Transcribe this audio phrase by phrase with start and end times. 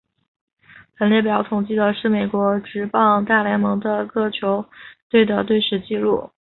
[0.97, 4.65] 本列表统计的是美国职棒大联盟的各球
[5.11, 6.31] 队的队史纪录。